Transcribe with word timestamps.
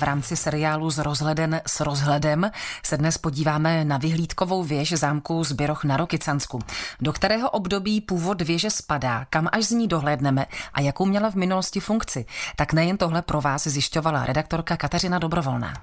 V 0.00 0.02
rámci 0.02 0.36
seriálu 0.36 0.90
Z 0.90 0.98
rozhleden 0.98 1.60
s 1.66 1.80
rozhledem 1.80 2.50
se 2.84 2.96
dnes 2.96 3.18
podíváme 3.18 3.84
na 3.84 3.98
vyhlídkovou 3.98 4.62
věž 4.62 4.92
zámku 4.92 5.44
Zbyroch 5.44 5.84
na 5.84 5.96
Rokycansku. 5.96 6.58
Do 7.00 7.12
kterého 7.12 7.50
období 7.50 8.00
původ 8.00 8.42
věže 8.42 8.70
spadá, 8.70 9.26
kam 9.30 9.48
až 9.52 9.64
z 9.64 9.70
ní 9.70 9.88
dohlédneme 9.88 10.46
a 10.72 10.80
jakou 10.80 11.06
měla 11.06 11.30
v 11.30 11.34
minulosti 11.34 11.80
funkci. 11.80 12.24
Tak 12.56 12.72
nejen 12.72 12.96
tohle 12.96 13.22
pro 13.22 13.40
vás 13.40 13.66
zjišťovala 13.66 14.26
redaktorka 14.26 14.76
Kateřina 14.76 15.18
Dobrovolná. 15.18 15.74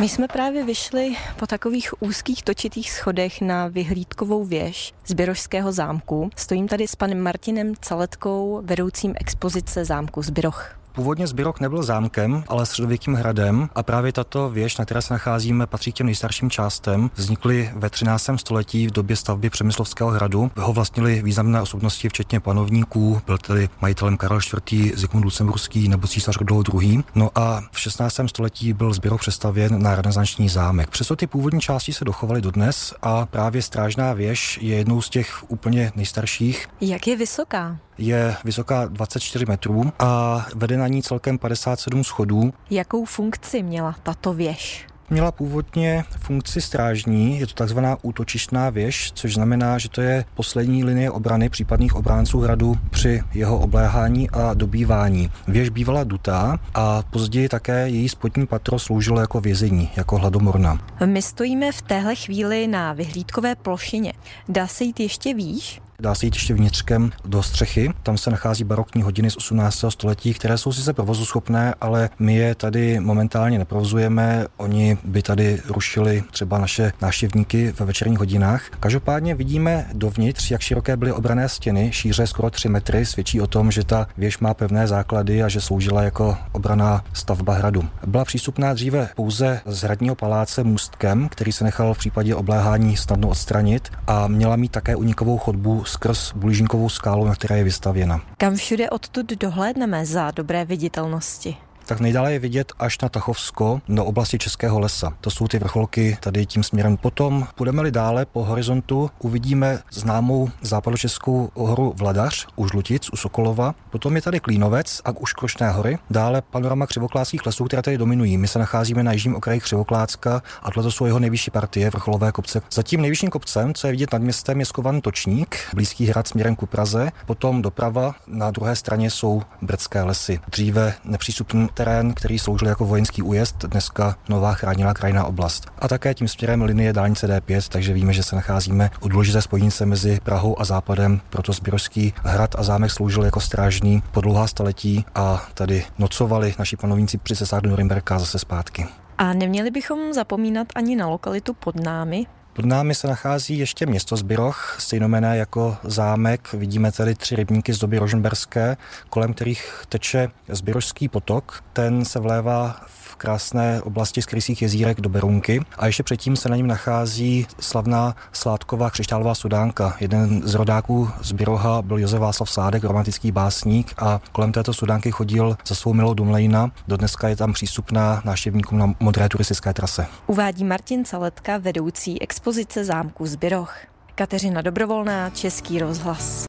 My 0.00 0.08
jsme 0.08 0.28
právě 0.28 0.64
vyšli 0.64 1.16
po 1.38 1.46
takových 1.46 2.02
úzkých 2.02 2.42
točitých 2.42 2.90
schodech 2.90 3.40
na 3.40 3.68
vyhlídkovou 3.68 4.44
věž 4.44 4.94
z 5.06 5.12
Běrožského 5.12 5.72
zámku. 5.72 6.30
Stojím 6.36 6.68
tady 6.68 6.88
s 6.88 6.96
panem 6.96 7.20
Martinem 7.20 7.74
Caletkou, 7.80 8.62
vedoucím 8.64 9.14
expozice 9.20 9.84
zámku 9.84 10.22
Zbyroch. 10.22 10.78
Původně 10.96 11.26
Zbyrok 11.26 11.60
nebyl 11.60 11.82
zámkem, 11.82 12.44
ale 12.48 12.66
středověkým 12.66 13.14
hradem 13.14 13.68
a 13.74 13.82
právě 13.82 14.12
tato 14.12 14.50
věž, 14.50 14.78
na 14.78 14.84
které 14.84 15.02
se 15.02 15.14
nacházíme, 15.14 15.66
patří 15.66 15.92
k 15.92 15.94
těm 15.94 16.06
nejstarším 16.06 16.50
částem. 16.50 17.10
Vznikly 17.14 17.70
ve 17.74 17.90
13. 17.90 18.30
století 18.36 18.86
v 18.86 18.90
době 18.90 19.16
stavby 19.16 19.50
Přemyslovského 19.50 20.10
hradu. 20.10 20.50
Ho 20.56 20.72
vlastnili 20.72 21.22
významné 21.22 21.60
osobnosti, 21.60 22.08
včetně 22.08 22.40
panovníků, 22.40 23.20
byl 23.26 23.38
tedy 23.38 23.68
majitelem 23.80 24.16
Karel 24.16 24.38
IV. 24.72 24.98
Zikmund 24.98 25.24
Lucemburský 25.24 25.88
nebo 25.88 26.06
císař 26.08 26.36
Rudolf 26.36 26.66
II. 26.82 27.02
No 27.14 27.30
a 27.34 27.62
v 27.72 27.80
16. 27.80 28.20
století 28.26 28.72
byl 28.72 28.92
Zbyrok 28.92 29.20
přestavěn 29.20 29.82
na 29.82 29.94
renesanční 29.94 30.48
zámek. 30.48 30.90
Přesto 30.90 31.16
ty 31.16 31.26
původní 31.26 31.60
části 31.60 31.92
se 31.92 32.04
dochovaly 32.04 32.40
dodnes 32.40 32.94
a 33.02 33.26
právě 33.26 33.62
strážná 33.62 34.12
věž 34.12 34.58
je 34.62 34.76
jednou 34.76 35.02
z 35.02 35.10
těch 35.10 35.50
úplně 35.50 35.92
nejstarších. 35.96 36.68
Jak 36.80 37.06
je 37.06 37.16
vysoká? 37.16 37.78
Je 37.98 38.36
vysoká 38.44 38.84
24 38.84 39.46
metrů 39.48 39.92
a 39.98 40.46
vede 40.54 40.76
na 40.76 40.88
ní 40.88 41.02
celkem 41.02 41.38
57 41.38 42.04
schodů. 42.04 42.52
Jakou 42.70 43.04
funkci 43.04 43.62
měla 43.62 43.96
tato 44.02 44.32
věž? 44.32 44.86
Měla 45.10 45.32
původně 45.32 46.04
funkci 46.18 46.60
strážní, 46.60 47.38
je 47.38 47.46
to 47.46 47.54
takzvaná 47.54 47.96
útočištná 48.02 48.70
věž, 48.70 49.12
což 49.14 49.34
znamená, 49.34 49.78
že 49.78 49.88
to 49.88 50.00
je 50.00 50.24
poslední 50.34 50.84
linie 50.84 51.10
obrany 51.10 51.48
případných 51.48 51.94
obránců 51.94 52.40
hradu 52.40 52.74
při 52.90 53.22
jeho 53.34 53.58
obléhání 53.58 54.30
a 54.30 54.54
dobývání. 54.54 55.30
Věž 55.48 55.68
bývala 55.68 56.04
dutá 56.04 56.58
a 56.74 57.02
později 57.10 57.48
také 57.48 57.88
její 57.88 58.08
spodní 58.08 58.46
patro 58.46 58.78
sloužilo 58.78 59.20
jako 59.20 59.40
vězení, 59.40 59.90
jako 59.96 60.18
hladomorna. 60.18 60.78
My 61.04 61.22
stojíme 61.22 61.72
v 61.72 61.82
téhle 61.82 62.14
chvíli 62.14 62.66
na 62.66 62.92
vyhlídkové 62.92 63.54
plošině. 63.54 64.12
Dá 64.48 64.66
se 64.66 64.84
jít 64.84 65.00
ještě 65.00 65.34
výš? 65.34 65.80
Dá 66.00 66.14
se 66.14 66.26
jít 66.26 66.34
ještě 66.34 66.54
vnitřkem 66.54 67.12
do 67.24 67.42
střechy. 67.42 67.90
Tam 68.02 68.18
se 68.18 68.30
nachází 68.30 68.64
barokní 68.64 69.02
hodiny 69.02 69.30
z 69.30 69.36
18. 69.36 69.84
století, 69.88 70.34
které 70.34 70.58
jsou 70.58 70.72
sice 70.72 70.92
provozuschopné, 70.92 71.74
ale 71.80 72.10
my 72.18 72.34
je 72.34 72.54
tady 72.54 73.00
momentálně 73.00 73.58
neprovozujeme. 73.58 74.46
Oni 74.56 74.98
by 75.04 75.22
tady 75.22 75.60
rušili 75.68 76.24
třeba 76.30 76.58
naše 76.58 76.92
návštěvníky 77.02 77.74
ve 77.78 77.86
večerních 77.86 78.18
hodinách. 78.18 78.62
Každopádně 78.80 79.34
vidíme 79.34 79.86
dovnitř, 79.92 80.50
jak 80.50 80.60
široké 80.60 80.96
byly 80.96 81.12
obrané 81.12 81.48
stěny, 81.48 81.92
šíře 81.92 82.26
skoro 82.26 82.50
3 82.50 82.68
metry, 82.68 83.06
svědčí 83.06 83.40
o 83.40 83.46
tom, 83.46 83.70
že 83.70 83.84
ta 83.84 84.06
věž 84.16 84.38
má 84.38 84.54
pevné 84.54 84.86
základy 84.86 85.42
a 85.42 85.48
že 85.48 85.60
sloužila 85.60 86.02
jako 86.02 86.36
obraná 86.52 87.04
stavba 87.12 87.54
hradu. 87.54 87.84
Byla 88.06 88.24
přístupná 88.24 88.74
dříve 88.74 89.08
pouze 89.16 89.60
z 89.66 89.82
hradního 89.82 90.14
paláce 90.14 90.64
můstkem, 90.64 91.28
který 91.28 91.52
se 91.52 91.64
nechal 91.64 91.94
v 91.94 91.98
případě 91.98 92.34
obléhání 92.34 92.96
snadno 92.96 93.28
odstranit 93.28 93.88
a 94.06 94.28
měla 94.28 94.56
mít 94.56 94.72
také 94.72 94.96
unikovou 94.96 95.38
chodbu 95.38 95.84
skrz 95.88 96.32
Bulížinkovou 96.32 96.88
skálu, 96.88 97.24
na 97.24 97.34
které 97.34 97.58
je 97.58 97.64
vystavěna. 97.64 98.20
Kam 98.38 98.56
všude 98.56 98.90
odtud 98.90 99.26
dohlédneme 99.26 100.06
za 100.06 100.30
dobré 100.30 100.64
viditelnosti? 100.64 101.56
Tak 101.86 102.00
nejdále 102.00 102.32
je 102.32 102.38
vidět 102.38 102.72
až 102.78 103.00
na 103.00 103.08
Tachovsko 103.08 103.80
do 103.88 104.04
oblasti 104.04 104.38
Českého 104.38 104.80
lesa. 104.80 105.12
To 105.20 105.30
jsou 105.30 105.48
ty 105.48 105.58
vrcholky 105.58 106.18
tady 106.20 106.46
tím 106.46 106.62
směrem. 106.62 106.96
Potom 106.96 107.46
půjdeme-li 107.54 107.90
dále 107.90 108.26
po 108.26 108.44
horizontu, 108.44 109.10
uvidíme 109.18 109.78
známou 109.92 110.48
západočeskou 110.62 111.50
horu 111.54 111.94
Vladař 111.96 112.46
u 112.56 112.68
Žlutic, 112.68 113.10
u 113.12 113.16
Sokolova. 113.16 113.74
Potom 113.90 114.16
je 114.16 114.22
tady 114.22 114.40
Klínovec 114.40 115.00
a 115.04 115.10
už 115.16 115.32
Krošné 115.32 115.70
hory. 115.70 115.98
Dále 116.10 116.42
panorama 116.42 116.86
křivokláckých 116.86 117.46
lesů, 117.46 117.64
které 117.64 117.82
tady 117.82 117.98
dominují. 117.98 118.38
My 118.38 118.48
se 118.48 118.58
nacházíme 118.58 119.02
na 119.02 119.12
jižním 119.12 119.36
okraji 119.36 119.60
Křivoklácka 119.60 120.42
a 120.62 120.70
tohle 120.70 120.92
jsou 120.92 121.06
jeho 121.06 121.18
nejvyšší 121.18 121.50
partie, 121.50 121.90
vrcholové 121.90 122.32
kopce. 122.32 122.62
Zatím 122.72 123.00
nejvyšším 123.00 123.30
kopcem, 123.30 123.74
co 123.74 123.86
je 123.86 123.90
vidět 123.90 124.12
nad 124.12 124.22
městem, 124.22 124.60
je 124.60 124.66
skovaný 124.66 125.00
točník, 125.00 125.56
blízký 125.74 126.06
hrad 126.06 126.28
směrem 126.28 126.56
ku 126.56 126.66
Praze. 126.66 127.12
Potom 127.26 127.62
doprava 127.62 128.14
na 128.26 128.50
druhé 128.50 128.76
straně 128.76 129.10
jsou 129.10 129.42
brdské 129.62 130.02
lesy. 130.02 130.40
Dříve 130.48 130.94
nepřístupný 131.04 131.68
terén, 131.76 132.14
který 132.14 132.38
sloužil 132.38 132.68
jako 132.68 132.84
vojenský 132.84 133.22
újezd, 133.22 133.64
dneska 133.64 134.16
nová 134.28 134.54
chráněná 134.54 134.94
krajina 134.94 135.24
oblast. 135.24 135.66
A 135.78 135.88
také 135.88 136.14
tím 136.14 136.28
směrem 136.28 136.62
linie 136.62 136.92
dálnice 136.92 137.26
D5, 137.28 137.68
takže 137.68 137.92
víme, 137.92 138.12
že 138.12 138.22
se 138.22 138.36
nacházíme 138.36 138.90
u 139.00 139.08
důležité 139.08 139.42
spojnice 139.42 139.86
mezi 139.86 140.20
Prahou 140.22 140.60
a 140.60 140.64
Západem, 140.64 141.20
proto 141.30 141.52
Zběrovský 141.52 142.14
hrad 142.22 142.54
a 142.58 142.62
zámek 142.62 142.90
sloužil 142.90 143.24
jako 143.24 143.40
strážný 143.40 144.02
po 144.12 144.20
dlouhá 144.20 144.46
staletí 144.46 145.04
a 145.14 145.46
tady 145.54 145.84
nocovali 145.98 146.54
naši 146.58 146.76
panovníci 146.76 147.18
při 147.18 147.36
cestách 147.36 147.60
do 147.60 147.70
Norimberka 147.70 148.18
zase 148.18 148.38
zpátky. 148.38 148.86
A 149.18 149.32
neměli 149.32 149.70
bychom 149.70 150.12
zapomínat 150.12 150.66
ani 150.74 150.96
na 150.96 151.08
lokalitu 151.08 151.54
pod 151.54 151.76
námi, 151.84 152.26
pod 152.56 152.64
námi 152.64 152.94
se 152.94 153.08
nachází 153.08 153.58
ještě 153.58 153.86
město 153.86 154.16
Zbyroch, 154.16 154.76
stejnomené 154.78 155.36
jako 155.36 155.76
zámek. 155.84 156.52
Vidíme 156.52 156.92
tady 156.92 157.14
tři 157.14 157.36
rybníky 157.36 157.72
z 157.72 157.78
doby 157.78 157.98
rožnberské, 157.98 158.76
kolem 159.10 159.34
kterých 159.34 159.82
teče 159.88 160.28
Zbyrožský 160.48 161.08
potok. 161.08 161.64
Ten 161.72 162.04
se 162.04 162.20
vlévá 162.20 162.80
v 162.86 163.16
krásné 163.16 163.82
oblasti 163.82 164.22
skrysích 164.22 164.62
jezírek 164.62 165.00
do 165.00 165.08
Berunky 165.08 165.60
a 165.78 165.86
ještě 165.86 166.02
předtím 166.02 166.36
se 166.36 166.48
na 166.48 166.56
něm 166.56 166.66
nachází 166.66 167.46
slavná 167.60 168.16
sládková 168.32 168.90
křišťálová 168.90 169.34
sudánka. 169.34 169.96
Jeden 170.00 170.42
z 170.48 170.54
rodáků 170.54 171.10
z 171.22 171.32
byl 171.80 171.98
Josef 171.98 172.20
Václav 172.20 172.50
Sádek, 172.50 172.84
romantický 172.84 173.32
básník 173.32 173.94
a 173.98 174.20
kolem 174.32 174.52
této 174.52 174.74
sudánky 174.74 175.10
chodil 175.10 175.56
za 175.66 175.74
svou 175.74 175.92
milou 175.92 176.14
Dumlejna. 176.14 176.70
Dodneska 176.88 177.28
je 177.28 177.36
tam 177.36 177.52
přístupná 177.52 178.22
návštěvníkům 178.24 178.78
na 178.78 178.94
modré 179.00 179.28
turistické 179.28 179.72
trase. 179.72 180.06
Uvádí 180.26 180.64
Martin 180.64 181.04
Caletka, 181.04 181.58
vedoucí 181.58 182.22
expozice 182.46 182.84
zámku 182.84 183.26
Zbyroch. 183.26 183.76
Kateřina 184.14 184.62
Dobrovolná, 184.62 185.30
Český 185.30 185.78
rozhlas. 185.78 186.44